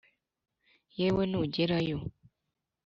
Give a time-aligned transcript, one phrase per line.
[0.97, 1.97] yewe nugera yo